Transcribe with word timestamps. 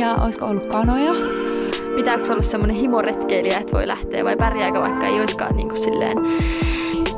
ja 0.00 0.14
olisiko 0.14 0.46
ollut 0.46 0.66
kanoja. 0.66 1.12
Pitääkö 1.96 2.32
olla 2.32 2.42
semmoinen 2.42 2.76
himoretkeilijä, 2.76 3.58
että 3.58 3.72
voi 3.72 3.88
lähteä 3.88 4.24
vai 4.24 4.36
pärjääkö 4.36 4.80
vaikka 4.80 5.06
ei 5.06 5.20
olisikaan 5.20 5.56
niin 5.56 5.68
kuin 5.68 5.82
silleen 5.82 6.18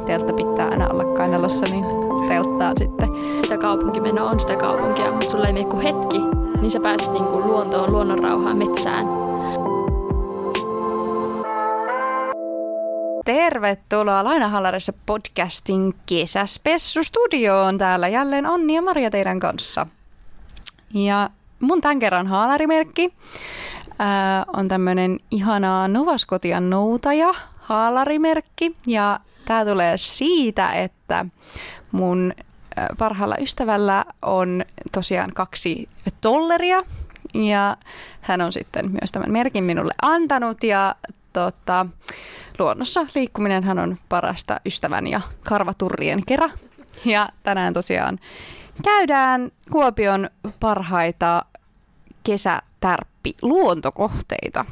Teltta 0.09 0.33
pitää 0.33 0.69
aina 0.69 0.89
olla 0.89 1.05
kainalossa, 1.05 1.67
niin 1.75 1.85
telttaa 2.29 2.73
sitten. 2.79 3.09
sitä 3.43 3.59
kaupunkimeno 3.59 4.27
on 4.27 4.41
sitä 4.41 4.57
kaupunkia, 4.57 5.11
mutta 5.11 5.31
sulla 5.31 5.47
ei 5.47 5.53
mene 5.53 5.67
kuin 5.67 5.83
hetki, 5.83 6.19
niin 6.61 6.71
sä 6.71 6.81
pääset 6.81 7.13
niin 7.13 7.25
kuin 7.25 7.47
luontoon, 7.47 7.93
luonnonrauhaan, 7.93 8.57
metsään. 8.57 9.07
Tervetuloa 13.25 14.25
Lainahallarissa 14.25 14.93
podcastin 15.07 15.95
kesäspessustudioon. 16.07 17.79
Täällä 17.79 18.09
jälleen 18.09 18.47
Anni 18.47 18.75
ja 18.75 18.83
Maria 18.83 19.11
teidän 19.11 19.41
kanssa. 19.41 19.87
Ja 20.95 21.31
mun 21.61 21.81
tämän 21.81 21.99
kerran 21.99 22.27
haalarimerkki 22.27 23.15
ää, 23.99 24.45
on 24.57 24.69
tämmönen 24.69 25.21
ihana 25.31 25.89
Novaskotian 25.89 26.71
noutaja 26.71 27.35
haalarimerkki. 27.59 28.77
Ja 28.87 29.21
tää 29.45 29.65
tulee 29.65 29.97
siitä, 29.97 30.73
että 30.73 31.27
mun 31.93 32.33
parhaalla 32.99 33.37
ystävällä 33.41 34.05
on 34.23 34.65
tosiaan 34.93 35.33
kaksi 35.35 35.89
tolleria. 36.21 36.83
Ja 37.35 37.77
hän 38.21 38.41
on 38.41 38.53
sitten 38.53 38.91
myös 38.91 39.13
tämän 39.13 39.33
merkin 39.33 39.65
minulle 39.65 39.95
antanut 40.03 40.65
ja 40.65 40.95
tota, 41.33 41.87
luonnossa 42.59 43.07
liikkuminenhan 43.15 43.79
on 43.79 43.99
parasta 44.09 44.61
ystävän 44.67 45.07
ja 45.07 45.21
karvaturrien 45.45 46.23
kera. 46.27 46.51
Ja 47.05 47.29
tänään 47.43 47.73
tosiaan 47.73 48.19
käydään 48.85 49.51
Kuopion 49.71 50.31
parhaita 50.61 51.45
kesätärppi 52.25 53.35
luontokohteita. 53.43 54.65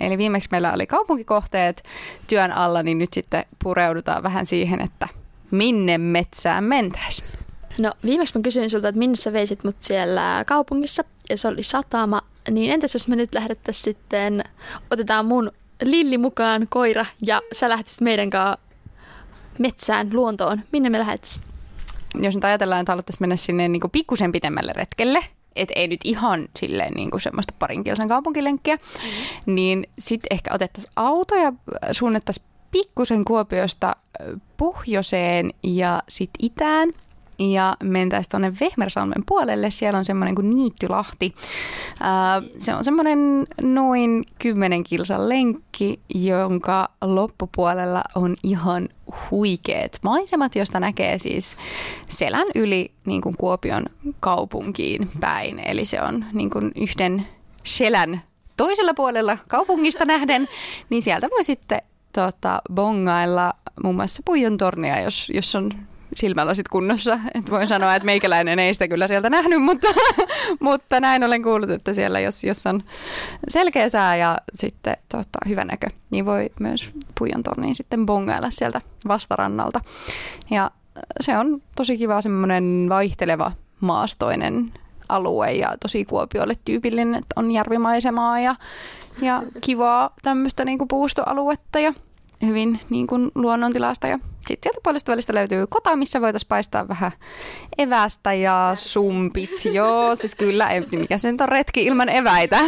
Eli 0.00 0.18
viimeksi 0.18 0.48
meillä 0.52 0.72
oli 0.72 0.86
kaupunkikohteet 0.86 1.82
työn 2.26 2.52
alla, 2.52 2.82
niin 2.82 2.98
nyt 2.98 3.12
sitten 3.12 3.44
pureudutaan 3.62 4.22
vähän 4.22 4.46
siihen, 4.46 4.80
että 4.80 5.08
minne 5.50 5.98
metsään 5.98 6.64
mentäisiin. 6.64 7.28
No 7.78 7.92
viimeksi 8.04 8.38
mä 8.38 8.42
kysyin 8.42 8.70
sulta, 8.70 8.88
että 8.88 8.98
minne 8.98 9.16
sä 9.16 9.32
veisit 9.32 9.64
mut 9.64 9.76
siellä 9.80 10.44
kaupungissa 10.46 11.04
ja 11.30 11.36
se 11.36 11.48
oli 11.48 11.62
satama. 11.62 12.22
Niin 12.50 12.72
entäs 12.72 12.94
jos 12.94 13.08
me 13.08 13.16
nyt 13.16 13.34
lähdettäisiin 13.34 13.84
sitten, 13.84 14.44
otetaan 14.90 15.26
mun 15.26 15.52
Lilli 15.82 16.18
mukaan, 16.18 16.66
koira, 16.68 17.06
ja 17.26 17.40
sä 17.52 17.68
lähtisit 17.68 18.00
meidän 18.00 18.30
kanssa 18.30 18.58
metsään, 19.58 20.08
luontoon. 20.12 20.60
Minne 20.72 20.90
me 20.90 20.98
lähdettäisiin? 20.98 21.44
Jos 22.20 22.34
nyt 22.34 22.44
ajatellaan, 22.44 22.80
että 22.80 22.92
haluttaisiin 22.92 23.22
mennä 23.22 23.36
sinne 23.36 23.68
niin 23.68 23.82
pikkusen 23.92 24.32
pitemmälle 24.32 24.72
retkelle, 24.76 25.24
et 25.56 25.72
ei 25.76 25.88
nyt 25.88 26.00
ihan 26.04 26.48
silleen 26.56 26.92
niin 26.92 27.10
kuin 27.10 27.20
semmoista 27.20 27.54
parin 27.58 27.84
kilsan 27.84 28.08
kaupunkilenkkiä, 28.08 28.76
mm-hmm. 28.76 29.54
niin 29.54 29.86
sitten 29.98 30.36
ehkä 30.36 30.54
otettaisiin 30.54 30.92
auto 30.96 31.34
ja 31.34 31.52
suunnettaisiin 31.92 32.46
pikkusen 32.70 33.24
Kuopiosta 33.24 33.96
ö, 34.20 34.36
pohjoiseen 34.56 35.54
ja 35.62 36.02
sitten 36.08 36.46
itään 36.46 36.92
ja 37.38 37.76
mentäisiin 37.82 38.30
tuonne 38.30 38.52
Vehmersalmen 38.60 39.22
puolelle. 39.26 39.70
Siellä 39.70 39.98
on 39.98 40.04
semmoinen 40.04 40.34
kuin 40.34 40.50
Niittylahti. 40.50 41.34
Se 42.58 42.74
on 42.74 42.84
semmoinen 42.84 43.46
noin 43.62 44.24
10 44.38 44.84
kilsan 44.84 45.28
lenkki, 45.28 46.00
jonka 46.14 46.88
loppupuolella 47.00 48.02
on 48.14 48.36
ihan 48.42 48.88
huikeet 49.30 49.98
maisemat, 50.02 50.56
josta 50.56 50.80
näkee 50.80 51.18
siis 51.18 51.56
selän 52.08 52.46
yli 52.54 52.92
niin 53.06 53.20
kuin 53.20 53.36
Kuopion 53.36 53.86
kaupunkiin 54.20 55.10
päin. 55.20 55.58
Eli 55.58 55.84
se 55.84 56.02
on 56.02 56.24
niin 56.32 56.50
kuin 56.50 56.72
yhden 56.76 57.26
selän 57.64 58.22
toisella 58.56 58.94
puolella 58.94 59.38
kaupungista 59.48 60.04
nähden, 60.04 60.48
niin 60.90 61.02
sieltä 61.02 61.28
voi 61.30 61.44
sitten 61.44 61.82
tota, 62.12 62.62
bongailla 62.74 63.54
muun 63.82 63.94
muassa 63.94 64.22
Puijon 64.24 64.58
tornia, 64.58 65.00
jos, 65.00 65.30
jos 65.34 65.54
on 65.54 65.70
silmälasit 66.16 66.68
kunnossa. 66.68 67.18
Et 67.34 67.50
voin 67.50 67.68
sanoa, 67.68 67.94
että 67.94 68.06
meikäläinen 68.06 68.58
ei 68.58 68.74
sitä 68.74 68.88
kyllä 68.88 69.08
sieltä 69.08 69.30
nähnyt, 69.30 69.62
mutta, 69.62 69.88
mutta 70.60 71.00
näin 71.00 71.24
olen 71.24 71.42
kuullut, 71.42 71.70
että 71.70 71.94
siellä 71.94 72.20
jos, 72.20 72.44
jos 72.44 72.66
on 72.66 72.82
selkeä 73.48 73.88
sää 73.88 74.16
ja 74.16 74.38
sitten 74.54 74.96
tota, 75.08 75.38
hyvä 75.48 75.64
näkö, 75.64 75.86
niin 76.10 76.26
voi 76.26 76.50
myös 76.60 76.90
Puijon 77.18 77.42
torniin 77.42 77.74
sitten 77.74 78.06
bongailla 78.06 78.50
sieltä 78.50 78.80
vastarannalta. 79.08 79.80
Ja 80.50 80.70
se 81.20 81.38
on 81.38 81.62
tosi 81.76 81.98
kiva 81.98 82.22
semmoinen 82.22 82.86
vaihteleva 82.88 83.52
maastoinen 83.80 84.72
alue 85.08 85.52
ja 85.52 85.74
tosi 85.80 86.04
Kuopiolle 86.04 86.54
tyypillinen, 86.64 87.14
että 87.14 87.34
on 87.36 87.50
järvimaisemaa 87.50 88.40
ja, 88.40 88.54
ja 89.22 89.42
kivaa 89.60 90.14
tämmöistä 90.22 90.64
niinku 90.64 90.86
puustoaluetta 90.86 91.78
ja 91.78 91.94
hyvin 92.46 92.80
niin 92.90 93.06
kuin 93.06 93.30
luonnontilasta. 93.34 94.06
Ja 94.06 94.18
sitten 94.46 94.58
sieltä 94.62 94.80
puolesta 94.82 95.12
välistä 95.12 95.34
löytyy 95.34 95.66
kota, 95.66 95.96
missä 95.96 96.20
voitaisiin 96.20 96.48
paistaa 96.48 96.88
vähän 96.88 97.12
evästä 97.78 98.32
ja 98.32 98.72
sumpit. 98.78 99.64
Joo, 99.72 100.16
siis 100.16 100.34
kyllä, 100.34 100.70
ei, 100.70 100.80
mikä 100.80 101.18
sen 101.18 101.36
on 101.40 101.48
retki 101.48 101.84
ilman 101.84 102.08
eväitä. 102.08 102.60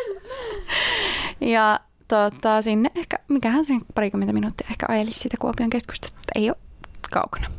ja 1.40 1.80
tota, 2.08 2.62
sinne 2.62 2.90
ehkä, 2.94 3.18
mikähän 3.28 3.64
sen 3.64 3.80
parikymmentä 3.94 4.32
minuuttia 4.32 4.66
ehkä 4.70 4.86
ajelisi 4.88 5.20
siitä 5.20 5.36
Kuopion 5.40 5.70
keskustasta, 5.70 6.18
ei 6.34 6.50
ole 6.50 6.56
kaukana. 7.10 7.50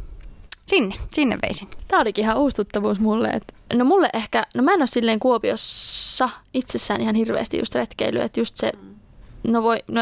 Sinne, 0.65 0.95
sinne 1.13 1.37
veisin. 1.47 1.67
Tämä 1.87 2.01
olikin 2.01 2.23
ihan 2.23 2.37
uustuttavuus 2.37 2.99
mulle. 2.99 3.27
Että, 3.27 3.53
no 3.73 3.85
mulle 3.85 4.09
ehkä, 4.13 4.43
no 4.55 4.63
mä 4.63 4.73
en 4.73 4.81
ole 4.81 4.87
silleen 4.87 5.19
Kuopiossa 5.19 6.29
itsessään 6.53 7.01
ihan 7.01 7.15
hirveästi 7.15 7.57
just 7.57 7.75
retkeilyä, 7.75 8.23
että 8.23 8.39
just 8.39 8.57
se, 8.57 8.71
no 9.47 9.63
voi, 9.63 9.79
no 9.87 10.01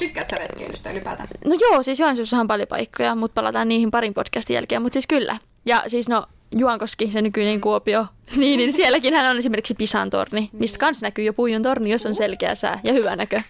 Tykkäätkö 0.00 0.36
retkeilystä 0.36 0.90
ylipäätään? 0.90 1.28
No 1.44 1.54
joo, 1.60 1.82
siis 1.82 2.00
Joensuussa 2.00 2.38
on 2.38 2.46
paljon 2.46 2.68
paikkoja, 2.68 3.14
mutta 3.14 3.34
palataan 3.34 3.68
niihin 3.68 3.90
parin 3.90 4.14
podcastin 4.14 4.54
jälkeen, 4.54 4.82
mutta 4.82 4.92
siis 4.92 5.06
kyllä. 5.06 5.36
Ja 5.66 5.84
siis 5.88 6.08
no 6.08 6.26
Juankoski, 6.56 7.10
se 7.10 7.22
nykyinen 7.22 7.60
Kuopio, 7.60 8.06
niin, 8.36 8.58
niin 8.58 8.72
sielläkin 8.72 9.14
hän 9.14 9.30
on 9.30 9.38
esimerkiksi 9.38 9.74
Pisan 9.74 10.10
torni, 10.10 10.50
mistä 10.52 10.78
kans 10.78 11.02
näkyy 11.02 11.24
jo 11.24 11.32
Puijon 11.32 11.62
torni, 11.62 11.90
jos 11.90 12.06
on 12.06 12.14
selkeä 12.14 12.54
sää 12.54 12.80
ja 12.84 12.92
hyvä 12.92 13.16
näkö. 13.16 13.40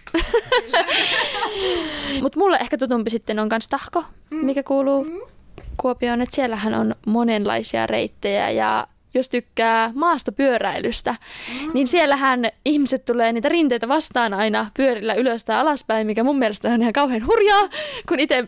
mutta 2.21 2.39
mulle 2.39 2.57
ehkä 2.61 2.77
tutumpi 2.77 3.09
sitten 3.09 3.39
on 3.39 3.49
kans 3.49 3.67
Tahko, 3.67 4.03
mikä 4.29 4.63
kuuluu 4.63 5.29
Kuopioon, 5.77 6.21
että 6.21 6.35
siellähän 6.35 6.73
on 6.73 6.95
monenlaisia 7.05 7.87
reittejä 7.87 8.49
ja 8.49 8.87
jos 9.13 9.29
tykkää 9.29 9.91
maastopyöräilystä, 9.95 11.15
mm. 11.61 11.71
niin 11.73 11.87
siellähän 11.87 12.49
ihmiset 12.65 13.05
tulee 13.05 13.33
niitä 13.33 13.49
rinteitä 13.49 13.87
vastaan 13.87 14.33
aina 14.33 14.71
pyörillä 14.77 15.13
ylös 15.13 15.45
tai 15.45 15.59
alaspäin, 15.59 16.07
mikä 16.07 16.23
mun 16.23 16.39
mielestä 16.39 16.69
on 16.69 16.81
ihan 16.81 16.93
kauhean 16.93 17.27
hurjaa, 17.27 17.69
kun 18.09 18.19
itse 18.19 18.47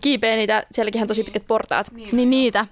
kiipee 0.00 0.36
niitä, 0.36 0.66
sielläkin 0.72 1.02
on 1.02 1.08
tosi 1.08 1.24
pitkät 1.24 1.46
portaat, 1.46 1.92
niin, 1.92 2.08
niin 2.16 2.30
niitä. 2.30 2.66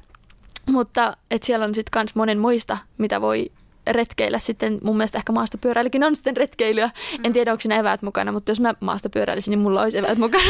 Mutta 0.70 1.16
et 1.30 1.42
siellä 1.42 1.64
on 1.64 1.74
sitten 1.74 1.90
kans 1.92 2.14
monen 2.14 2.38
muista, 2.38 2.78
mitä 2.98 3.20
voi 3.20 3.50
retkeillä 3.86 4.38
sitten, 4.38 4.78
mun 4.82 4.96
mielestä 4.96 5.18
ehkä 5.18 5.32
maastopyöräilykin 5.32 6.04
on 6.04 6.16
sitten 6.16 6.36
retkeilyä. 6.36 6.86
Mm. 6.86 7.24
En 7.24 7.32
tiedä, 7.32 7.52
onko 7.52 7.60
siinä 7.60 7.78
eväät 7.78 8.02
mukana, 8.02 8.32
mutta 8.32 8.50
jos 8.50 8.60
mä 8.60 8.74
maastopyöräilisin, 8.80 9.50
niin 9.50 9.58
mulla 9.58 9.82
olisi 9.82 9.98
eväät 9.98 10.18
mukana. 10.18 10.44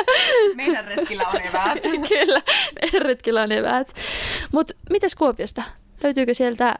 Meidän 0.54 0.84
retkillä 0.84 1.28
on 1.28 1.40
eväät. 1.40 1.78
Kyllä, 2.08 2.40
meidän 2.82 3.02
retkillä 3.02 3.42
on 3.42 3.52
eväät. 3.52 3.94
Mutta 4.52 4.74
mitäs 4.90 5.14
Kuopiosta? 5.14 5.62
Löytyykö 6.02 6.34
sieltä 6.34 6.78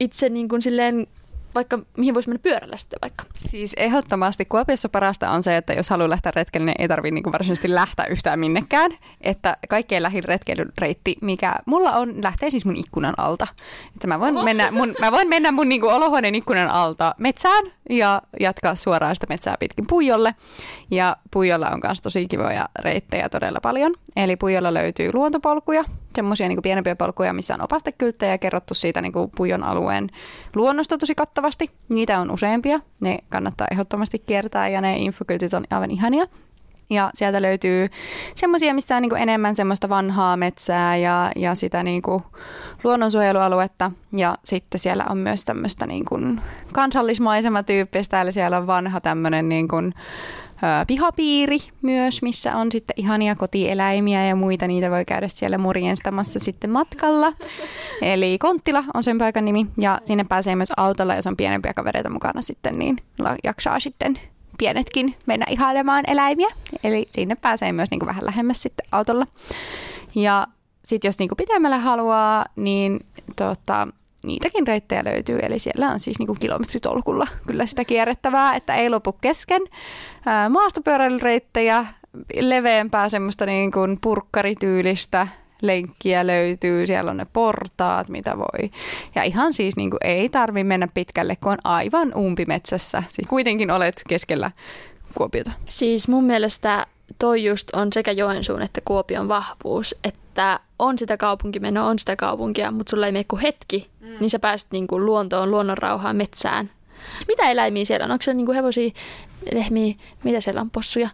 itse 0.00 0.28
niin 0.28 0.48
kuin 0.48 0.62
silleen, 0.62 1.06
vaikka 1.54 1.78
mihin 1.96 2.14
voisi 2.14 2.28
mennä 2.28 2.42
pyörällä 2.42 2.76
sitten 2.76 2.98
vaikka? 3.02 3.24
Siis 3.34 3.74
ehdottomasti 3.76 4.44
Kuopiossa 4.44 4.88
parasta 4.88 5.30
on 5.30 5.42
se, 5.42 5.56
että 5.56 5.72
jos 5.72 5.90
haluaa 5.90 6.10
lähteä 6.10 6.32
retkelle, 6.36 6.66
niin 6.66 6.80
ei 6.80 6.88
tarvitse 6.88 7.14
niin 7.14 7.32
varsinaisesti 7.32 7.74
lähteä 7.74 8.06
yhtään 8.06 8.38
minnekään. 8.38 8.90
Että 9.20 9.56
kaikkein 9.68 10.02
lähin 10.02 10.24
retkeilyreitti, 10.24 11.16
mikä 11.20 11.54
mulla 11.66 11.92
on, 11.92 12.22
lähtee 12.22 12.50
siis 12.50 12.64
mun 12.64 12.76
ikkunan 12.76 13.14
alta. 13.16 13.46
Että 13.94 14.06
mä 14.06 14.20
voin 14.20 14.44
mennä 14.44 14.70
mun, 14.70 14.94
mä 15.00 15.12
voin 15.12 15.28
mennä 15.28 15.52
mun 15.52 15.68
niin 15.68 15.80
kuin 15.80 15.94
olohuoneen 15.94 16.34
ikkunan 16.34 16.68
alta 16.68 17.14
metsään 17.18 17.64
ja 17.90 18.22
jatkaa 18.40 18.74
suoraan 18.74 19.16
sitä 19.16 19.26
metsää 19.28 19.56
pitkin 19.60 19.86
Puijolle. 19.86 20.34
Ja 20.90 21.16
Puijolla 21.30 21.70
on 21.70 21.80
myös 21.84 22.02
tosi 22.02 22.28
kivoja 22.28 22.68
reittejä 22.78 23.28
todella 23.28 23.60
paljon. 23.60 23.94
Eli 24.16 24.36
Puijolla 24.36 24.74
löytyy 24.74 25.10
luontopolkuja, 25.12 25.84
semmoisia 26.14 26.48
niin 26.48 26.62
pienempiä 26.62 26.96
polkuja, 26.96 27.32
missä 27.32 27.54
on 27.54 27.62
opastekylttejä 27.62 28.38
kerrottu 28.38 28.74
siitä 28.74 29.00
niin 29.00 29.12
kuin 29.12 29.30
Puijon 29.36 29.64
alueen 29.64 30.10
luonnosta 30.54 30.98
tosi 30.98 31.14
kattavasti. 31.14 31.41
Niitä 31.88 32.20
on 32.20 32.30
useampia, 32.30 32.80
ne 33.00 33.18
kannattaa 33.30 33.66
ehdottomasti 33.70 34.18
kiertää 34.18 34.68
ja 34.68 34.80
ne 34.80 34.96
infokyltit 34.96 35.54
on 35.54 35.64
aivan 35.70 35.90
ihania. 35.90 36.26
Ja 36.90 37.10
sieltä 37.14 37.42
löytyy 37.42 37.88
semmoisia, 38.34 38.74
missä 38.74 38.96
on 38.96 39.02
niin 39.02 39.16
enemmän 39.16 39.56
semmoista 39.56 39.88
vanhaa 39.88 40.36
metsää 40.36 40.96
ja, 40.96 41.32
ja 41.36 41.54
sitä 41.54 41.82
niin 41.82 42.02
kuin 42.02 42.22
luonnonsuojelualuetta. 42.84 43.90
Ja 44.16 44.34
sitten 44.44 44.80
siellä 44.80 45.04
on 45.08 45.18
myös 45.18 45.44
tämmöistä 45.44 45.86
niin 45.86 46.04
kuin 46.04 46.40
kansallismaisematyyppistä, 46.72 48.20
eli 48.20 48.32
siellä 48.32 48.58
on 48.58 48.66
vanha 48.66 49.00
tämmöinen 49.00 49.48
niin 49.48 49.68
kuin 49.68 49.94
pihapiiri 50.86 51.58
myös, 51.82 52.22
missä 52.22 52.56
on 52.56 52.72
sitten 52.72 52.94
ihania 52.96 53.36
kotieläimiä 53.36 54.26
ja 54.26 54.36
muita. 54.36 54.66
Niitä 54.66 54.90
voi 54.90 55.04
käydä 55.04 55.28
siellä 55.28 55.58
morjenstamassa 55.58 56.38
sitten 56.38 56.70
matkalla. 56.70 57.32
Eli 58.02 58.38
Konttila 58.38 58.84
on 58.94 59.04
sen 59.04 59.18
paikan 59.18 59.44
nimi 59.44 59.66
ja 59.78 60.00
sinne 60.04 60.24
pääsee 60.24 60.56
myös 60.56 60.72
autolla, 60.76 61.14
jos 61.14 61.26
on 61.26 61.36
pienempiä 61.36 61.74
kavereita 61.74 62.10
mukana 62.10 62.42
sitten, 62.42 62.78
niin 62.78 62.96
jaksaa 63.44 63.80
sitten 63.80 64.18
pienetkin 64.58 65.14
mennä 65.26 65.46
ihailemaan 65.50 66.04
eläimiä. 66.06 66.48
Eli 66.84 67.06
sinne 67.10 67.34
pääsee 67.34 67.72
myös 67.72 67.90
niin 67.90 67.98
kuin 68.00 68.06
vähän 68.06 68.26
lähemmäs 68.26 68.62
sitten 68.62 68.86
autolla. 68.92 69.26
Ja 70.14 70.46
sitten 70.84 71.08
jos 71.08 71.18
niin 71.18 71.28
kuin 71.28 71.36
pitemmälle 71.36 71.76
haluaa, 71.76 72.44
niin 72.56 73.00
tota, 73.36 73.88
niitäkin 74.24 74.66
reittejä 74.66 75.04
löytyy. 75.04 75.38
Eli 75.42 75.58
siellä 75.58 75.90
on 75.90 76.00
siis 76.00 76.18
niin 76.18 76.26
kuin 76.26 76.38
kilometritolkulla 76.38 77.26
kyllä 77.46 77.66
sitä 77.66 77.84
kierrettävää, 77.84 78.54
että 78.54 78.74
ei 78.74 78.90
lopu 78.90 79.12
kesken. 79.12 79.62
Maastopyöräilyreittejä, 80.50 81.86
leveämpää 82.40 83.08
semmoista 83.08 83.46
niin 83.46 83.72
kuin 83.72 83.98
purkkarityylistä 84.00 85.28
lenkkiä 85.62 86.26
löytyy, 86.26 86.86
siellä 86.86 87.10
on 87.10 87.16
ne 87.16 87.26
portaat, 87.32 88.08
mitä 88.08 88.38
voi. 88.38 88.70
Ja 89.14 89.22
ihan 89.22 89.52
siis 89.52 89.76
niin 89.76 89.90
kuin 89.90 90.00
ei 90.04 90.28
tarvi 90.28 90.64
mennä 90.64 90.88
pitkälle, 90.94 91.36
kun 91.36 91.52
on 91.52 91.58
aivan 91.64 92.12
umpimetsässä. 92.16 93.02
Siis 93.08 93.28
kuitenkin 93.28 93.70
olet 93.70 94.02
keskellä 94.08 94.50
Kuopiota. 95.14 95.50
Siis 95.68 96.08
mun 96.08 96.24
mielestä 96.24 96.86
toi 97.18 97.44
just 97.44 97.68
on 97.74 97.88
sekä 97.92 98.12
Joensuun 98.12 98.62
että 98.62 98.80
Kuopion 98.84 99.28
vahvuus, 99.28 99.94
että 100.04 100.60
on 100.78 100.98
sitä 100.98 101.16
kaupunkimenoa, 101.16 101.86
on 101.86 101.98
sitä 101.98 102.16
kaupunkia, 102.16 102.70
mutta 102.70 102.90
sulla 102.90 103.06
ei 103.06 103.12
mene 103.12 103.24
kuin 103.28 103.42
hetki, 103.42 103.90
mm. 104.00 104.08
niin 104.20 104.30
sä 104.30 104.38
pääset 104.38 104.68
niin 104.72 104.86
kuin 104.86 105.06
luontoon, 105.06 105.50
luonnonrauhaan, 105.50 106.16
metsään. 106.16 106.70
Mitä 107.28 107.50
eläimiä 107.50 107.84
siellä 107.84 108.04
on? 108.04 108.10
Onko 108.10 108.22
siellä 108.22 108.36
niin 108.36 108.46
kuin 108.46 108.56
hevosia, 108.56 108.90
lehmiä, 109.52 109.94
mitä 110.24 110.40
siellä 110.40 110.60
on, 110.60 110.70
possuja? 110.70 111.08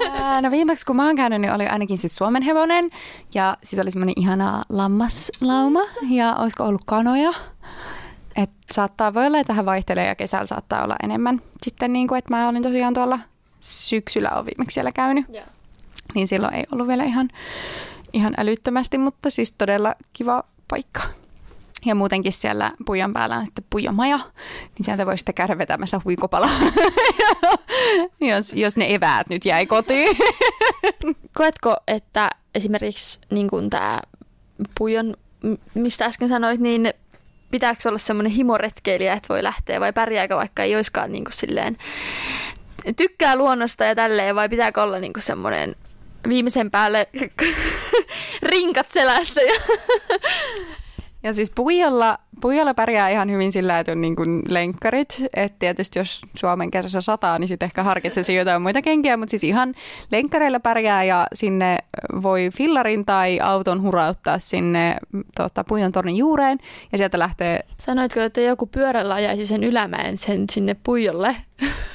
Ää, 0.00 0.42
no 0.42 0.50
viimeksi 0.50 0.86
kun 0.86 0.96
mä 0.96 1.06
oon 1.06 1.16
käynyt, 1.16 1.40
niin 1.40 1.52
oli 1.52 1.66
ainakin 1.66 1.98
siis 1.98 2.16
Suomen 2.16 2.42
hevonen 2.42 2.90
ja 3.34 3.56
sitten 3.64 3.84
oli 3.84 3.90
semmoinen 3.90 4.14
ihana 4.16 4.64
lammaslauma 4.68 5.80
ja 6.10 6.34
olisiko 6.34 6.64
ollut 6.64 6.82
kanoja. 6.86 7.32
Et 8.36 8.50
saattaa, 8.72 9.14
voi 9.14 9.26
olla, 9.26 9.38
että 9.38 9.48
tähän 9.48 9.66
vaihtelee 9.66 10.06
ja 10.06 10.14
kesällä 10.14 10.46
saattaa 10.46 10.84
olla 10.84 10.96
enemmän. 11.02 11.40
Sitten 11.62 11.92
niin 11.92 12.08
kuin, 12.08 12.18
että 12.18 12.34
mä 12.34 12.48
olin 12.48 12.62
tosiaan 12.62 12.94
tuolla 12.94 13.18
syksyllä 13.60 14.30
on 14.30 14.46
viimeksi 14.46 14.74
siellä 14.74 14.92
käynyt. 14.92 15.26
Yeah. 15.34 15.48
Niin 16.14 16.28
silloin 16.28 16.54
ei 16.54 16.64
ollut 16.72 16.88
vielä 16.88 17.04
ihan, 17.04 17.28
ihan 18.12 18.34
älyttömästi, 18.38 18.98
mutta 18.98 19.30
siis 19.30 19.52
todella 19.52 19.94
kiva 20.12 20.44
paikka. 20.68 21.02
Ja 21.86 21.94
muutenkin 21.94 22.32
siellä 22.32 22.72
pujan 22.86 23.12
päällä 23.12 23.36
on 23.36 23.46
sitten 23.46 23.64
pujamaja, 23.70 24.16
niin 24.78 24.84
sieltä 24.84 25.06
voi 25.06 25.18
sitten 25.18 25.34
käydä 25.34 25.58
vetämässä 25.58 26.00
huikopala, 26.04 26.50
jos, 28.20 28.52
jos 28.52 28.76
ne 28.76 28.94
eväät 28.94 29.28
nyt 29.28 29.44
jäi 29.44 29.66
kotiin. 29.66 30.16
Koetko, 31.38 31.76
että 31.88 32.30
esimerkiksi 32.54 33.18
niin 33.30 33.70
tämä 33.70 34.00
pujon, 34.78 35.14
mistä 35.74 36.04
äsken 36.04 36.28
sanoit, 36.28 36.60
niin 36.60 36.92
pitääkö 37.50 37.88
olla 37.88 37.98
semmoinen 37.98 38.32
himoretkeilijä, 38.32 39.12
että 39.12 39.28
voi 39.28 39.42
lähteä 39.42 39.80
vai 39.80 39.92
pärjääkö 39.92 40.36
vaikka 40.36 40.62
ei 40.62 40.76
olisikaan 40.76 41.12
niin 41.12 41.24
kuin 41.24 41.34
silleen 41.34 41.76
tykkää 42.96 43.36
luonnosta 43.36 43.84
ja 43.84 43.94
tälleen, 43.94 44.34
vai 44.34 44.48
pitääkö 44.48 44.82
olla 44.82 44.98
niinku 44.98 45.20
semmoinen 45.20 45.76
viimeisen 46.28 46.70
päälle 46.70 47.08
rinkat 48.50 48.90
selässä? 48.90 49.40
Ja, 49.40 49.54
ja 51.22 51.32
siis 51.32 51.50
puijalla, 51.50 52.18
puijalla 52.40 52.74
pärjää 52.74 53.08
ihan 53.08 53.30
hyvin 53.30 53.52
sillä, 53.52 53.78
että 53.78 53.92
on 53.92 54.00
niin 54.00 54.16
kuin 54.16 54.42
lenkkarit. 54.48 55.24
Että 55.34 55.58
tietysti 55.58 55.98
jos 55.98 56.20
Suomen 56.34 56.70
kesässä 56.70 57.00
sataa, 57.00 57.38
niin 57.38 57.48
sitten 57.48 57.66
ehkä 57.66 57.82
harkitsisi 57.82 58.34
jotain 58.34 58.62
muita 58.62 58.82
kenkiä. 58.82 59.16
Mutta 59.16 59.30
siis 59.30 59.44
ihan 59.44 59.74
lenkkareilla 60.10 60.60
pärjää 60.60 61.04
ja 61.04 61.26
sinne 61.34 61.78
voi 62.22 62.50
fillarin 62.56 63.04
tai 63.04 63.40
auton 63.40 63.82
hurauttaa 63.82 64.38
sinne 64.38 64.96
tota, 65.36 65.64
puijon 65.64 65.92
tornin 65.92 66.16
juureen. 66.16 66.58
Ja 66.92 66.98
sieltä 66.98 67.18
lähtee... 67.18 67.60
Sanoitko, 67.78 68.20
että 68.20 68.40
joku 68.40 68.66
pyörällä 68.66 69.14
ajaisi 69.14 69.46
sen 69.46 69.64
ylämäen 69.64 70.18
sen 70.18 70.44
sinne 70.50 70.76
puijolle? 70.82 71.36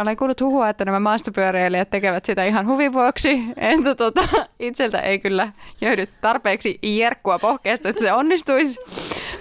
Olen 0.00 0.16
kuullut 0.16 0.40
huhua, 0.40 0.68
että 0.68 0.84
nämä 0.84 1.00
maastopyöräilijät 1.00 1.90
tekevät 1.90 2.24
sitä 2.24 2.44
ihan 2.44 2.66
huvin 2.66 2.92
vuoksi. 2.92 3.42
Entä 3.56 3.94
tota, 3.94 4.28
itseltä 4.58 5.00
ei 5.00 5.18
kyllä 5.18 5.52
jöydy 5.80 6.06
tarpeeksi 6.20 6.78
jerkkua 6.82 7.38
pohkeesta, 7.38 7.88
että 7.88 8.02
se 8.02 8.12
onnistuisi. 8.12 8.80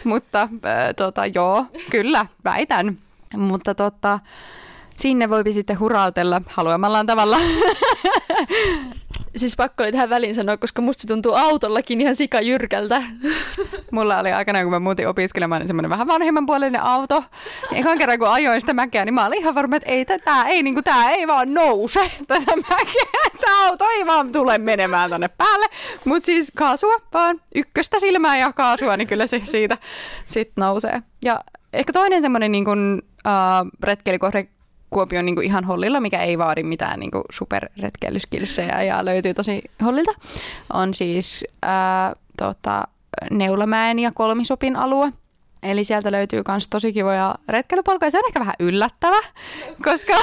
Mutta 0.03 0.41
äh, 0.41 0.49
tota, 0.95 1.25
joo, 1.25 1.65
kyllä, 1.91 2.25
väitän. 2.43 2.97
Mutta 3.37 3.75
tota, 3.75 4.19
sinne 4.95 5.29
voi 5.29 5.43
sitten 5.51 5.79
hurautella 5.79 6.41
haluamallaan 6.47 7.05
tavalla. 7.05 7.37
Siis 9.35 9.55
pakko 9.55 9.83
oli 9.83 9.91
tähän 9.91 10.09
väliin 10.09 10.35
sanoa, 10.35 10.57
koska 10.57 10.81
musta 10.81 11.01
se 11.01 11.07
tuntuu 11.07 11.33
autollakin 11.33 12.01
ihan 12.01 12.15
sika 12.15 12.41
jyrkältä. 12.41 13.03
Mulla 13.91 14.19
oli 14.19 14.31
aikana, 14.31 14.63
kun 14.63 14.71
mä 14.71 14.79
muutin 14.79 15.07
opiskelemaan, 15.07 15.61
niin 15.61 15.67
semmoinen 15.67 15.89
vähän 15.89 16.07
vanhemman 16.07 16.45
puolinen 16.45 16.81
auto. 16.81 17.23
Ja 17.71 17.77
ekan 17.77 17.97
kerran, 17.97 18.19
kun 18.19 18.27
ajoin 18.27 18.61
sitä 18.61 18.73
mäkeä, 18.73 19.05
niin 19.05 19.13
mä 19.13 19.25
olin 19.25 19.39
ihan 19.39 19.55
varma, 19.55 19.75
että 19.75 19.91
ei, 19.91 20.05
tää, 20.05 20.47
ei, 20.47 20.63
niin 20.63 20.73
kuin, 20.73 20.83
tää 20.83 21.11
ei 21.11 21.27
vaan 21.27 21.53
nouse 21.53 22.11
tätä 22.27 22.55
mäkeä. 22.55 23.31
Tämä 23.41 23.67
auto 23.67 23.85
ei 23.89 24.05
vaan 24.05 24.31
tule 24.31 24.57
menemään 24.57 25.09
tänne 25.09 25.27
päälle. 25.27 25.65
Mutta 26.05 26.25
siis 26.25 26.51
kaasua 26.55 26.95
vaan, 27.13 27.41
ykköstä 27.55 27.99
silmää 27.99 28.37
ja 28.37 28.53
kaasua, 28.53 28.97
niin 28.97 29.07
kyllä 29.07 29.27
se 29.27 29.41
siitä 29.43 29.77
sit 30.25 30.51
nousee. 30.55 31.01
Ja 31.25 31.39
ehkä 31.73 31.93
toinen 31.93 32.21
semmoinen 32.21 32.51
niin 32.51 32.65
kuin, 32.65 33.01
retkeilikohde 33.83 34.47
Kuopion 34.89 35.25
niin 35.25 35.35
kuin 35.35 35.45
ihan 35.45 35.63
hollilla, 35.63 35.99
mikä 35.99 36.21
ei 36.21 36.37
vaadi 36.37 36.63
mitään 36.63 36.99
niin 36.99 37.11
superretkeilyskilsejä 37.31 38.83
ja 38.83 39.05
löytyy 39.05 39.33
tosi 39.33 39.61
hollilta, 39.85 40.11
on 40.73 40.93
siis 40.93 41.45
ää, 41.61 42.15
tota, 42.37 42.87
Neulamäen 43.31 43.99
ja 43.99 44.11
Kolmisopin 44.11 44.75
alue. 44.75 45.13
Eli 45.63 45.83
sieltä 45.83 46.11
löytyy 46.11 46.41
myös 46.47 46.67
tosi 46.67 46.93
kivoja 46.93 47.35
retkeilypolkuja. 47.49 48.11
Se 48.11 48.17
on 48.17 48.23
ehkä 48.27 48.39
vähän 48.39 48.53
yllättävä, 48.59 49.17
koska 49.83 50.13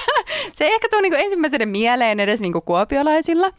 se 0.54 0.64
ei 0.64 0.74
ehkä 0.74 0.88
tule 0.90 1.02
niinku 1.02 1.18
ensimmäisenä 1.20 1.66
mieleen 1.66 2.20
edes 2.20 2.40
niinku 2.40 2.60
kuopiolaisilla. 2.60 3.50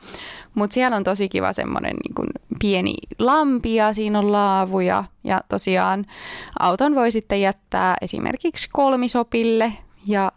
Mutta 0.56 0.74
siellä 0.74 0.98
on 0.98 1.04
tosi 1.04 1.30
kiva 1.30 1.54
semmoinen 1.54 1.96
niinku 1.96 2.24
pieni 2.60 2.96
lampi 3.20 3.76
ja 3.76 3.94
siinä 3.94 4.20
on 4.20 4.32
laavuja. 4.32 5.04
Ja 5.24 5.42
tosiaan 5.50 6.06
auton 6.60 6.96
voi 6.96 7.12
sitten 7.12 7.42
jättää 7.42 7.96
esimerkiksi 8.02 8.70
kolmisopille 8.72 9.74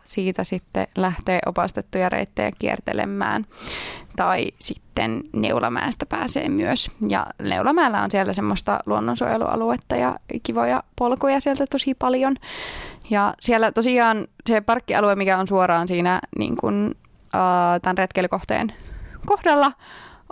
siitä 0.05 0.45
sitten 0.45 0.87
lähtee 0.97 1.39
opastettuja 1.47 2.09
reittejä 2.09 2.51
kiertelemään. 2.59 3.47
Tai 4.17 4.49
sitten 4.59 5.25
Neulamäestä 5.32 6.06
pääsee 6.06 6.49
myös. 6.49 6.91
Ja 7.09 7.27
Neulamäellä 7.43 8.03
on 8.03 8.11
siellä 8.11 8.32
semmoista 8.32 8.81
luonnonsuojelualuetta 8.87 9.97
ja 9.97 10.17
kivoja 10.43 10.82
polkuja 10.97 11.41
sieltä 11.41 11.65
tosi 11.71 11.94
paljon. 11.94 12.37
Ja 13.11 13.35
siellä 13.41 13.73
tosiaan 13.73 14.27
se 14.47 14.61
parkkialue, 14.61 15.17
mikä 15.17 15.39
on 15.39 15.49
suoraan 15.49 15.89
siinä 15.89 16.21
niin 16.39 16.56
kuin, 16.56 16.91
uh, 17.15 17.81
tämän 17.82 17.99
retkeilykohteen 17.99 18.73
kohdalla, 19.27 19.73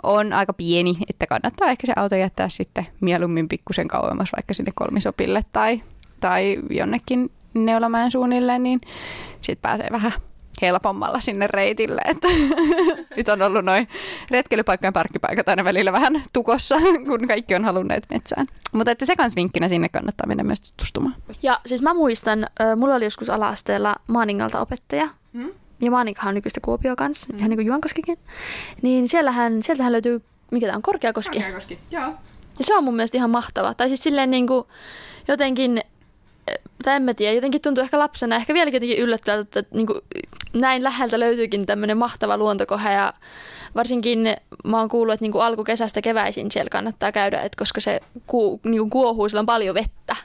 on 0.03 0.33
aika 0.33 0.53
pieni, 0.53 0.97
että 1.09 1.27
kannattaa 1.27 1.69
ehkä 1.69 1.87
se 1.87 1.93
auto 1.95 2.15
jättää 2.15 2.49
sitten 2.49 2.87
mieluummin 3.01 3.47
pikkusen 3.47 3.87
kauemmas 3.87 4.29
vaikka 4.35 4.53
sinne 4.53 4.71
kolmisopille 4.75 5.41
tai, 5.53 5.83
tai 6.19 6.59
jonnekin 6.69 7.31
Neulamäen 7.53 8.11
suunnilleen, 8.11 8.63
niin 8.63 8.81
sitten 9.41 9.61
pääsee 9.61 9.87
vähän 9.91 10.13
helpommalla 10.61 11.19
sinne 11.19 11.47
reitille. 11.47 12.01
Että 12.05 12.27
nyt 13.17 13.27
on 13.27 13.41
ollut 13.41 13.65
noin 13.65 13.87
retkeilypaikkojen 14.31 14.93
parkkipaikat 14.93 15.49
aina 15.49 15.63
välillä 15.63 15.91
vähän 15.91 16.23
tukossa, 16.33 16.75
kun 17.07 17.27
kaikki 17.27 17.55
on 17.55 17.65
halunneet 17.65 18.03
metsään. 18.09 18.47
Mutta 18.71 18.91
että 18.91 19.05
se 19.05 19.15
kans 19.15 19.35
vinkkinä 19.35 19.67
sinne 19.67 19.89
kannattaa 19.89 20.27
mennä 20.27 20.43
myös 20.43 20.61
tutustumaan. 20.61 21.15
Ja 21.43 21.59
siis 21.65 21.81
mä 21.81 21.93
muistan, 21.93 22.47
mulla 22.75 22.95
oli 22.95 23.05
joskus 23.05 23.29
ala-asteella 23.29 23.95
Maaningalta 24.07 24.61
opettaja, 24.61 25.07
hmm? 25.33 25.51
ja 25.81 25.91
Maaninkahan 25.91 26.29
on 26.31 26.35
nykyistä 26.35 26.59
Kuopio 26.61 26.95
kanssa, 26.95 27.27
hmm. 27.29 27.37
ihan 27.37 27.49
niin 27.49 27.57
kuin 27.57 27.67
Juankoskikin. 27.67 28.17
Niin 28.81 29.09
siellähän, 29.09 29.61
sieltähän 29.61 29.91
löytyy, 29.91 30.21
mikä 30.51 30.67
tämä 30.67 30.75
on, 30.75 30.81
Korkeakoski. 30.81 31.37
Korkeakoski, 31.37 31.79
joo. 31.91 32.13
Ja 32.59 32.65
se 32.65 32.75
on 32.75 32.83
mun 32.83 32.95
mielestä 32.95 33.17
ihan 33.17 33.29
mahtava. 33.29 33.73
Tai 33.73 33.87
siis 33.87 34.03
silleen 34.03 34.31
niin 34.31 34.47
kuin 34.47 34.67
jotenkin 35.27 35.81
tai 36.81 36.95
en 36.95 37.03
mä 37.03 37.13
tiedä, 37.13 37.33
jotenkin 37.33 37.61
tuntuu 37.61 37.83
ehkä 37.83 37.99
lapsena, 37.99 38.35
ehkä 38.35 38.53
vieläkin 38.53 38.75
jotenkin 38.75 38.99
yllättävältä, 38.99 39.59
että 39.59 39.75
niin 39.75 39.87
kuin, 39.87 39.99
näin 40.53 40.83
läheltä 40.83 41.19
löytyykin 41.19 41.65
tämmöinen 41.65 41.97
mahtava 41.97 42.37
luontokohe 42.37 42.93
ja 42.93 43.13
varsinkin 43.75 44.35
mä 44.63 44.79
oon 44.79 44.89
kuullut, 44.89 45.13
että 45.13 45.23
niin 45.23 45.31
kuin 45.31 45.43
alkukesästä 45.43 46.01
keväisin 46.01 46.51
siellä 46.51 46.69
kannattaa 46.69 47.11
käydä, 47.11 47.41
että 47.41 47.57
koska 47.57 47.81
se 47.81 47.99
ku, 48.27 48.59
niin 48.63 48.79
kuin 48.79 48.89
kuohuu, 48.89 49.29
sillä 49.29 49.39
on 49.39 49.45
paljon 49.45 49.75
vettä. 49.75 50.15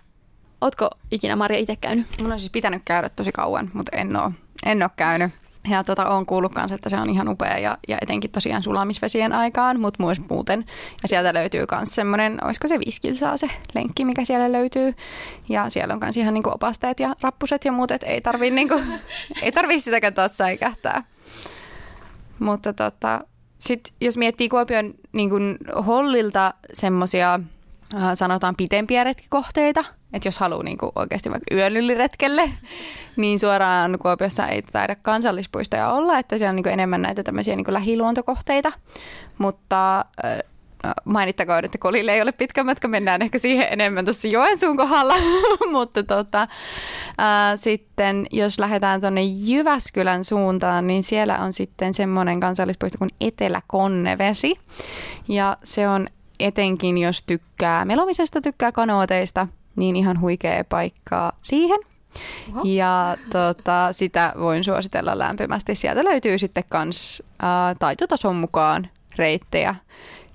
Ootko 0.61 0.91
ikinä 1.11 1.37
Maria 1.37 1.59
itse 1.59 1.77
käynyt? 1.77 2.07
Mulla 2.21 2.35
on 2.35 2.41
siis 2.41 2.53
pitänyt 2.53 2.83
käydä 2.85 3.09
tosi 3.09 3.33
kauan, 3.33 3.71
mutta 3.73 3.97
en 3.97 4.17
oo, 4.17 4.33
en 4.67 4.83
oo 4.83 4.89
käynyt. 4.97 5.33
Ja 5.71 5.85
tota, 5.85 6.09
on 6.09 6.27
kuullut 6.27 6.55
kanssa, 6.55 6.75
että 6.75 6.89
se 6.89 6.97
on 6.97 7.11
ihan 7.11 7.29
upea 7.29 7.59
ja, 7.59 7.79
ja 7.89 7.99
etenkin 8.03 8.31
tosiaan 8.31 8.63
sulamisvesien 8.63 9.33
aikaan, 9.33 9.81
mutta 9.81 10.03
myös 10.03 10.21
muuten. 10.31 10.65
Ja 11.03 11.09
sieltä 11.09 11.35
löytyy 11.35 11.65
myös 11.73 11.95
semmoinen, 11.95 12.45
olisiko 12.45 12.69
se 12.69 12.79
viskilsaa 12.87 13.37
se 13.37 13.51
lenkki, 13.75 14.05
mikä 14.05 14.25
siellä 14.25 14.53
löytyy. 14.53 14.95
Ja 15.49 15.71
siellä 15.71 15.95
on 15.95 16.01
myös 16.03 16.17
ihan 16.17 16.35
niinku 16.35 16.51
opasteet 16.51 17.01
ja 17.01 17.17
rappuset 17.21 17.65
ja 17.65 17.73
muut, 17.73 17.91
että 17.91 18.07
ei 18.07 18.21
tarvii, 18.21 18.51
niinku, 18.51 18.81
ei 19.43 19.53
tarvii 19.53 19.81
sitäkään 19.81 20.15
taas 20.15 20.37
säikähtää. 20.37 21.03
Mutta 22.39 22.73
tota, 22.73 23.21
sit 23.59 23.93
jos 24.01 24.17
miettii 24.17 24.49
Kuopion 24.49 24.95
niin 25.13 25.31
Hollilta 25.87 26.55
semmoisia 26.75 27.41
äh, 27.95 28.03
sanotaan 28.15 28.57
pitempiä 28.57 29.05
retkikohteita, 29.05 29.85
että 30.13 30.29
jos 30.29 30.39
haluaa 30.39 30.63
niin 30.63 30.79
oikeasti 30.95 31.31
vaikka 31.31 31.55
yön 31.55 31.77
yli 31.77 31.95
retkelle, 31.95 32.51
niin 33.17 33.39
suoraan 33.39 33.99
Kuopiossa 34.03 34.47
ei 34.47 34.63
taida 34.63 34.97
kansallispuistoja 35.03 35.91
olla, 35.91 36.19
että 36.19 36.39
siellä 36.39 36.51
on 36.51 36.57
niin 36.57 36.69
enemmän 36.69 37.03
näitä 37.03 37.23
tämmöisiä 37.23 37.57
niin 37.57 37.73
lähiluontokohteita. 37.73 38.73
Mutta 39.39 40.05
No, 40.85 40.93
mainittakoon, 41.05 41.65
että 41.65 41.79
Kolille 41.79 42.13
ei 42.13 42.23
ole 42.23 42.33
pitkä 42.33 42.65
matka, 42.65 42.89
mennään 42.89 43.23
ehkä 43.23 43.39
siihen 43.39 43.67
enemmän 43.71 44.05
tuossa 44.05 44.29
Joensuun 44.29 44.77
kohdalla, 44.77 45.15
mutta 45.73 46.03
tota, 46.03 46.49
ää, 47.19 47.57
sitten 47.57 48.27
jos 48.33 48.59
lähdetään 48.59 49.01
tuonne 49.01 49.23
Jyväskylän 49.23 50.25
suuntaan, 50.25 50.87
niin 50.87 51.03
siellä 51.03 51.39
on 51.39 51.53
sitten 51.53 51.95
semmoinen 51.95 52.41
kansallispuisto 52.41 52.99
kuin 52.99 53.11
Etelä-Konnevesi 53.21 54.55
ja 55.29 55.57
se 55.65 55.89
on 55.89 56.07
etenkin, 56.41 56.99
jos 56.99 57.23
tykkää 57.23 57.85
melomisesta, 57.85 58.41
tykkää 58.41 58.73
kanooteista, 58.73 59.47
niin 59.77 59.97
ihan 59.97 60.21
huikea 60.21 60.65
paikkaa 60.65 61.33
siihen. 61.43 61.81
Oho. 62.53 62.63
Ja 62.65 63.17
tota, 63.33 63.89
sitä 63.93 64.33
voin 64.41 64.65
suositella 64.65 65.19
lämpimästi. 65.19 65.75
Sieltä 65.75 66.05
löytyy 66.05 66.39
sitten 66.39 66.65
kans 66.69 67.23
ää, 67.43 67.75
taitotason 67.75 68.37
mukaan 68.37 68.89
reittejä 69.19 69.75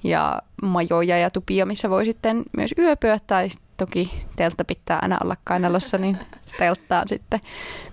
ja 0.03 0.41
majoja 0.61 1.17
ja 1.17 1.29
tupia, 1.29 1.65
missä 1.65 1.89
voi 1.89 2.05
sitten 2.05 2.43
myös 2.57 2.73
yöpyä 2.77 3.19
tai 3.27 3.47
toki 3.77 4.25
teltta 4.35 4.65
pitää 4.65 4.99
aina 5.01 5.17
olla 5.23 5.35
kainalossa, 5.43 5.97
niin 5.97 6.17
telttaan 6.59 7.07
sitten 7.07 7.39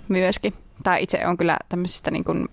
myöskin. 0.09 0.55
Tai 0.83 1.03
itse 1.03 1.27
on 1.27 1.37
kyllä 1.37 1.57
tämmöisistä 1.69 2.11
niin 2.11 2.25
kuin, 2.25 2.49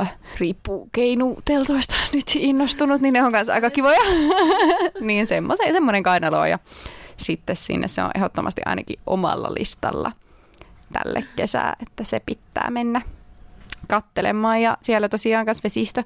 äh, 0.00 0.14
riippuu 0.40 0.88
keinuteltoista 0.92 1.94
nyt 2.12 2.24
innostunut, 2.34 3.00
niin 3.00 3.12
ne 3.12 3.22
on 3.22 3.32
kanssa 3.32 3.52
aika 3.52 3.70
kivoja. 3.70 4.00
niin 5.00 5.26
semmoinen 5.26 6.02
kainalo 6.02 6.46
ja 6.46 6.58
sitten 7.16 7.56
sinne 7.56 7.88
se 7.88 8.02
on 8.02 8.10
ehdottomasti 8.14 8.62
ainakin 8.64 8.98
omalla 9.06 9.48
listalla 9.58 10.12
tälle 10.92 11.24
kesää, 11.36 11.76
että 11.82 12.04
se 12.04 12.20
pitää 12.26 12.70
mennä 12.70 13.02
kattelemaan 13.88 14.62
ja 14.62 14.76
siellä 14.82 15.08
tosiaan 15.08 15.46
myös 15.46 15.64
vesistö 15.64 16.04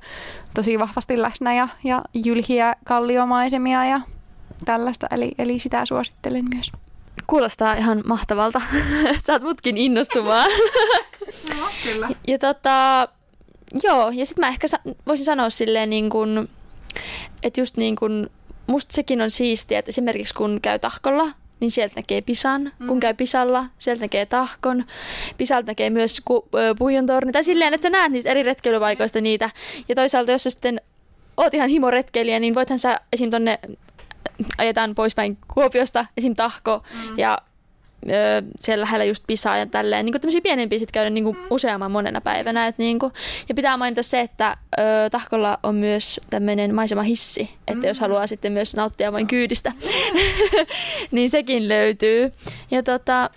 tosi 0.55 0.79
vahvasti 0.79 1.23
läsnä 1.23 1.55
ja, 1.55 1.69
ja 1.85 2.03
jylhiä 2.15 2.77
kalliomaisemia 2.85 3.85
ja 3.85 4.01
tällaista, 4.65 5.07
eli, 5.11 5.33
eli 5.39 5.59
sitä 5.59 5.87
suosittelen 5.87 6.45
myös. 6.55 6.73
Kuulostaa 7.27 7.75
ihan 7.75 8.03
mahtavalta. 8.07 8.63
Saat 9.27 9.43
mutkin 9.43 9.77
innostumaan. 9.77 10.51
no, 11.59 11.67
kyllä. 11.85 12.09
Ja 12.29 12.39
tota, 12.39 13.09
joo, 13.83 14.11
ja 14.11 14.27
sitten 14.27 14.43
mä 14.43 14.49
ehkä 14.49 14.67
voisin 15.07 15.27
sanoa 15.27 15.51
silleen 15.51 15.91
niin 15.91 16.11
kuin, 16.11 16.49
että 17.43 17.61
just 17.61 17.77
niin 17.77 17.97
kuin, 17.97 18.31
musta 18.71 18.95
sekin 18.95 19.23
on 19.23 19.31
siistiä, 19.31 19.79
että 19.79 19.89
esimerkiksi 19.89 20.35
kun 20.35 20.59
käy 20.63 20.79
tahkolla, 20.79 21.29
niin 21.61 21.71
sieltä 21.71 21.95
näkee 21.97 22.21
Pisan. 22.21 22.73
Mm. 22.79 22.87
Kun 22.87 23.01
käy 23.01 23.15
Pisalla, 23.15 23.65
sieltä 23.79 24.01
näkee 24.01 24.27
Tahkon. 24.27 24.85
Pisalta 25.39 25.67
näkee 25.67 25.91
myös 25.91 26.21
ku, 26.25 26.49
Puijon 26.79 27.07
torni. 27.07 27.33
Tai 27.33 27.45
silleen, 27.45 27.75
että 27.75 27.83
sä 27.83 27.91
näet 27.91 28.13
niistä 28.13 28.31
eri 28.31 28.43
retkeilypaikoista 28.43 29.21
niitä. 29.21 29.51
Ja 29.89 29.95
toisaalta, 29.95 30.33
jos 30.33 30.43
sä 30.43 30.51
sitten 30.51 30.81
oot 31.37 31.55
ihan 31.55 31.69
himoretkeilijä, 31.69 32.41
niin 32.41 32.55
voithan 32.55 32.79
sä 32.79 33.01
esim. 33.13 33.31
tonne 33.31 33.59
ajetaan 34.59 34.95
poispäin 34.95 35.39
Kuopiosta, 35.55 36.07
esim. 36.17 36.35
Tahko 36.35 36.83
mm. 36.95 37.19
ja 37.19 37.39
öö, 38.09 38.43
siellä 38.61 38.83
lähellä 38.83 39.05
just 39.05 39.25
pisaa 39.27 39.57
ja 39.57 39.67
tälleen. 39.67 40.07
Niin 40.07 40.21
tämmöisiä 40.21 40.41
pienempiä 40.41 40.79
sitten 40.79 40.93
käydä 40.93 41.11
niin 41.11 41.25
kuin 41.25 41.37
useamman 41.51 41.91
monena 41.91 42.21
päivänä. 42.21 42.67
Et 42.67 42.79
niin 42.79 42.99
kuin, 42.99 43.13
ja 43.49 43.55
pitää 43.55 43.77
mainita 43.77 44.03
se, 44.03 44.21
että 44.21 44.57
öö, 44.79 45.11
Tahkolla 45.11 45.59
on 45.63 45.75
myös 45.75 46.21
tämmöinen 46.31 46.75
maisemahissi, 46.75 47.51
että 47.69 47.83
mm. 47.83 47.89
jos 47.89 48.01
haluaa 48.01 48.27
sitten 48.27 48.53
myös 48.53 48.77
nauttia 48.77 49.13
vain 49.13 49.27
kyydistä, 49.27 49.73
niin 51.11 51.31
sekin 51.31 51.69
löytyy. 51.69 52.33
Ja 52.71 52.83
tota, 52.83 53.31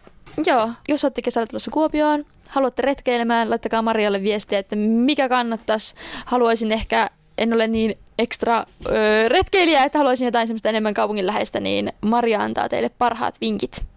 joo, 0.46 0.70
jos 0.88 1.03
olette 1.03 1.22
kesällä 1.22 1.48
tulossa 1.48 1.72
Kuopioon, 1.72 2.25
haluatte 2.50 2.82
retkeilemään, 2.82 3.50
laittakaa 3.50 3.82
Marialle 3.82 4.24
viestiä, 4.24 4.60
että 4.60 4.75
mikä 4.75 5.29
kannattaisi. 5.29 5.96
Haluaisin 6.25 6.72
ehkä 6.72 7.10
en 7.38 7.53
ole 7.53 7.67
niin 7.67 7.98
ekstra 8.20 8.65
öö, 8.89 9.29
retkeilijä, 9.29 9.84
että 9.84 9.98
haluaisin 9.98 10.25
jotain 10.25 10.48
semmoista 10.48 10.70
enemmän 10.70 10.93
kaupunginläheistä, 10.93 11.60
niin 11.60 11.93
Maria 12.01 12.41
antaa 12.41 12.70
teille 12.70 12.89
parhaat 12.89 13.41
vinkit. 13.41 13.92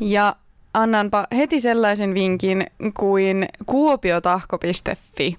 Ja 0.00 0.36
annanpa 0.74 1.26
heti 1.36 1.60
sellaisen 1.60 2.14
vinkin 2.14 2.66
kuin 2.96 3.48
kuopiotahko.fi. 3.66 5.36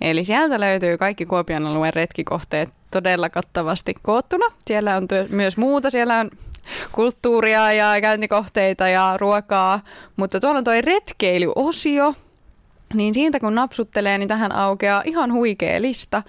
Eli 0.00 0.24
sieltä 0.24 0.60
löytyy 0.60 0.98
kaikki 0.98 1.26
Kuopion 1.26 1.66
alueen 1.66 1.94
retkikohteet 1.94 2.68
todella 2.90 3.30
kattavasti 3.30 3.94
koottuna. 4.02 4.46
Siellä 4.66 4.96
on 4.96 5.08
työ, 5.08 5.26
myös 5.30 5.56
muuta, 5.56 5.90
siellä 5.90 6.18
on 6.18 6.30
kulttuuria 6.92 7.72
ja 7.72 8.00
käyntikohteita 8.00 8.88
ja 8.88 9.14
ruokaa, 9.16 9.80
mutta 10.16 10.40
tuolla 10.40 10.58
on 10.58 10.64
toi 10.64 10.82
retkeilyosio, 10.82 12.14
niin 12.94 13.14
siitä 13.14 13.40
kun 13.40 13.54
napsuttelee, 13.54 14.18
niin 14.18 14.28
tähän 14.28 14.52
aukeaa 14.52 15.02
ihan 15.04 15.32
huikea 15.32 15.82
lista 15.82 16.22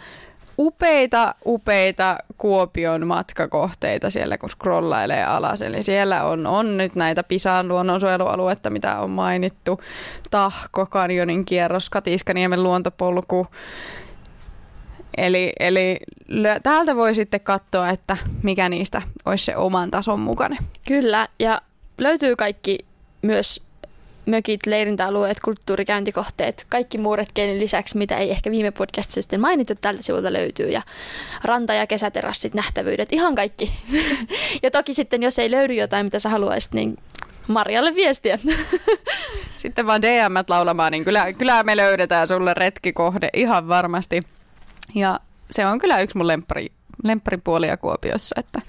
upeita, 0.59 1.35
upeita 1.45 2.17
Kuopion 2.37 3.07
matkakohteita 3.07 4.09
siellä, 4.09 4.37
kun 4.37 4.49
scrollailee 4.49 5.23
alas. 5.23 5.61
Eli 5.61 5.83
siellä 5.83 6.23
on, 6.23 6.47
on 6.47 6.77
nyt 6.77 6.95
näitä 6.95 7.23
Pisaan 7.23 7.67
luonnonsuojelualuetta, 7.67 8.69
mitä 8.69 8.99
on 8.99 9.09
mainittu. 9.09 9.81
Tahko, 10.31 10.85
Kanjonin 10.85 11.45
kierros, 11.45 11.89
Katiskaniemen 11.89 12.63
luontopolku. 12.63 13.47
Eli, 15.17 15.53
eli 15.59 15.99
täältä 16.63 16.95
voi 16.95 17.15
sitten 17.15 17.41
katsoa, 17.41 17.89
että 17.89 18.17
mikä 18.43 18.69
niistä 18.69 19.01
olisi 19.25 19.45
se 19.45 19.55
oman 19.55 19.91
tason 19.91 20.19
mukainen. 20.19 20.59
Kyllä, 20.87 21.27
ja 21.39 21.61
löytyy 21.97 22.35
kaikki 22.35 22.77
myös 23.21 23.68
mökit, 24.25 24.65
leirintäalueet, 24.65 25.39
kulttuurikäyntikohteet, 25.39 26.65
kaikki 26.69 26.97
muu 26.97 27.17
lisäksi, 27.57 27.97
mitä 27.97 28.17
ei 28.17 28.31
ehkä 28.31 28.51
viime 28.51 28.71
podcastissa 28.71 29.21
sitten 29.21 29.41
mainittu, 29.41 29.75
tältä 29.75 30.03
sivulta 30.03 30.33
löytyy. 30.33 30.69
Ja 30.69 30.81
ranta- 31.43 31.73
ja 31.73 31.88
kesäterassit, 31.88 32.53
nähtävyydet, 32.53 33.13
ihan 33.13 33.35
kaikki. 33.35 33.71
ja 34.63 34.71
toki 34.71 34.93
sitten, 34.93 35.23
jos 35.23 35.39
ei 35.39 35.51
löydy 35.51 35.73
jotain, 35.73 36.05
mitä 36.05 36.19
sä 36.19 36.29
haluaisit, 36.29 36.73
niin 36.73 36.97
Marjalle 37.47 37.95
viestiä. 37.95 38.39
Sitten 39.57 39.88
vaan 39.88 40.01
DM 40.01 40.33
laulamaan, 40.47 40.91
niin 40.91 41.05
kyllä, 41.05 41.33
kyllä 41.33 41.63
me 41.63 41.77
löydetään 41.77 42.27
sulle 42.27 42.53
retkikohde 42.53 43.29
ihan 43.33 43.67
varmasti. 43.67 44.21
Ja 44.95 45.19
se 45.51 45.65
on 45.65 45.79
kyllä 45.79 46.01
yksi 46.01 46.17
mun 46.17 46.27
lemppari, 46.27 46.67
lempparipuolia 47.03 47.77
Kuopiossa, 47.77 48.39
että 48.39 48.61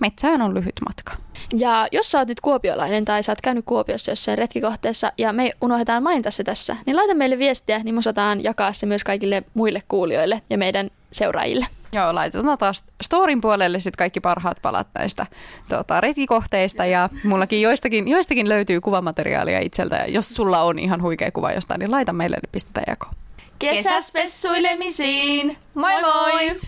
metsään 0.00 0.42
on 0.42 0.54
lyhyt 0.54 0.80
matka. 0.88 1.12
Ja 1.56 1.88
jos 1.92 2.10
sä 2.10 2.18
oot 2.18 2.28
nyt 2.28 2.40
kuopiolainen 2.40 3.04
tai 3.04 3.22
sä 3.22 3.32
oot 3.32 3.40
käynyt 3.40 3.64
Kuopiossa 3.64 4.10
jossain 4.10 4.38
retkikohteessa 4.38 5.12
ja 5.18 5.32
me 5.32 5.50
unohdetaan 5.60 6.02
mainita 6.02 6.30
se 6.30 6.44
tässä, 6.44 6.76
niin 6.86 6.96
laita 6.96 7.14
meille 7.14 7.38
viestiä, 7.38 7.78
niin 7.78 7.94
me 7.94 7.98
osataan 7.98 8.44
jakaa 8.44 8.72
se 8.72 8.86
myös 8.86 9.04
kaikille 9.04 9.42
muille 9.54 9.82
kuulijoille 9.88 10.42
ja 10.50 10.58
meidän 10.58 10.90
seuraajille. 11.12 11.66
Joo, 11.92 12.14
laitetaan 12.14 12.58
taas 12.58 12.84
storin 13.02 13.40
puolelle 13.40 13.80
sitten 13.80 13.98
kaikki 13.98 14.20
parhaat 14.20 14.58
palat 14.62 14.86
näistä 14.94 15.26
tuota, 15.68 16.00
retkikohteista 16.00 16.86
ja 16.86 17.08
mullakin 17.24 17.62
joistakin, 17.62 18.08
joistakin 18.08 18.48
löytyy 18.48 18.80
kuvamateriaalia 18.80 19.60
itseltä 19.60 19.96
ja 19.96 20.06
jos 20.06 20.28
sulla 20.28 20.62
on 20.62 20.78
ihan 20.78 21.02
huikea 21.02 21.30
kuva 21.32 21.52
jostain, 21.52 21.78
niin 21.78 21.90
laita 21.90 22.12
meille, 22.12 22.36
niin 22.36 22.50
pistetään 22.52 22.84
jakoon. 22.88 23.14
Kesäspessuilemisiin! 23.58 25.56
Moi 25.74 25.92
moi! 26.00 26.60